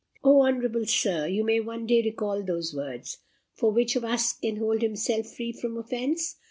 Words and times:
"O, 0.23 0.41
honourable 0.41 0.87
Sir! 0.87 1.27
you 1.27 1.43
may 1.43 1.59
one 1.59 1.85
day 1.85 2.01
recall 2.01 2.41
those 2.41 2.73
words; 2.73 3.19
for 3.53 3.69
which 3.71 3.95
of 3.95 4.03
us 4.03 4.33
can 4.33 4.55
hold 4.57 4.81
himself 4.81 5.27
free 5.27 5.51
from 5.51 5.77
offence? 5.77 6.37